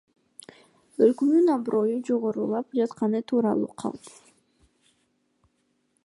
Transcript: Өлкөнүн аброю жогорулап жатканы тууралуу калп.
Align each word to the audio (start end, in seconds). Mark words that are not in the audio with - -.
Өлкөнүн 1.07 1.51
аброю 1.55 1.99
жогорулап 2.07 2.67
жатканы 2.79 3.21
тууралуу 3.31 3.69
калп. 3.83 4.09